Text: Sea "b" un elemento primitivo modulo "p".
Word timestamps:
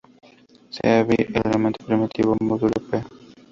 Sea 0.75 1.03
"b" 1.03 1.09
un 1.35 1.41
elemento 1.45 1.85
primitivo 1.85 2.35
modulo 2.39 2.73
"p". 2.89 3.03